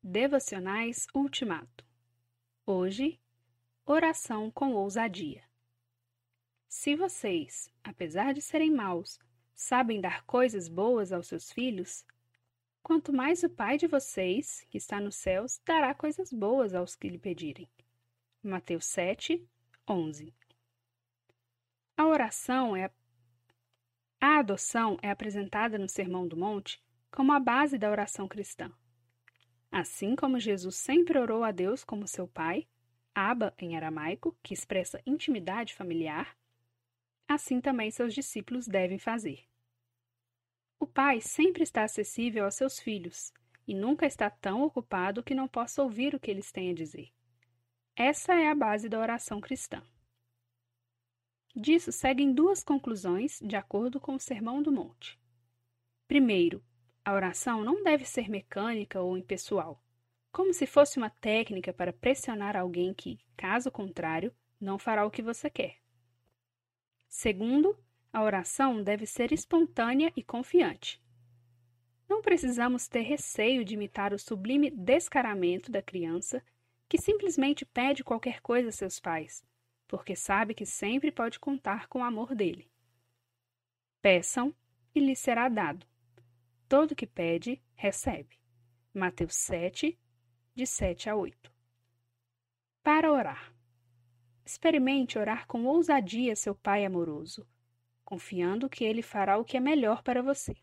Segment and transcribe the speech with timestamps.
[0.00, 1.84] Devocionais Ultimato.
[2.64, 3.20] Hoje,
[3.84, 5.42] oração com ousadia.
[6.68, 9.18] Se vocês, apesar de serem maus,
[9.56, 12.06] sabem dar coisas boas aos seus filhos,
[12.80, 17.08] quanto mais o Pai de vocês, que está nos céus, dará coisas boas aos que
[17.08, 17.68] lhe pedirem.
[18.40, 19.44] Mateus 7,
[19.86, 20.32] 11.
[21.96, 22.84] A oração é
[24.20, 24.38] a...
[24.38, 26.80] adoção é apresentada no Sermão do Monte
[27.10, 28.72] como a base da oração cristã.
[29.78, 32.66] Assim como Jesus sempre orou a Deus como seu pai,
[33.14, 36.36] Abba em aramaico, que expressa intimidade familiar,
[37.28, 39.44] assim também seus discípulos devem fazer.
[40.80, 43.32] O pai sempre está acessível aos seus filhos
[43.68, 47.12] e nunca está tão ocupado que não possa ouvir o que eles têm a dizer.
[47.94, 49.80] Essa é a base da oração cristã.
[51.54, 55.16] Disso seguem duas conclusões, de acordo com o Sermão do Monte.
[56.08, 56.64] Primeiro,
[57.08, 59.82] a oração não deve ser mecânica ou impessoal,
[60.30, 65.22] como se fosse uma técnica para pressionar alguém que, caso contrário, não fará o que
[65.22, 65.78] você quer.
[67.08, 67.74] Segundo,
[68.12, 71.02] a oração deve ser espontânea e confiante.
[72.06, 76.44] Não precisamos ter receio de imitar o sublime descaramento da criança
[76.90, 79.42] que simplesmente pede qualquer coisa a seus pais,
[79.86, 82.70] porque sabe que sempre pode contar com o amor dele.
[84.02, 84.54] Peçam
[84.94, 85.86] e lhes será dado.
[86.68, 88.38] Todo que pede, recebe.
[88.92, 89.98] Mateus 7,
[90.54, 91.50] de 7 a 8.
[92.82, 93.54] Para orar.
[94.44, 97.48] Experimente orar com ousadia seu Pai amoroso,
[98.04, 100.54] confiando que Ele fará o que é melhor para você.